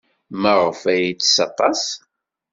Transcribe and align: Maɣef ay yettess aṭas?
Maɣef 0.41 0.81
ay 0.91 1.01
yettess 1.03 1.35
aṭas? 1.47 1.83